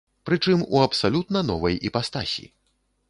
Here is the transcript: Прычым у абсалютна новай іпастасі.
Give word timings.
Прычым 0.27 0.63
у 0.77 0.81
абсалютна 0.85 1.39
новай 1.53 1.79
іпастасі. 1.91 2.49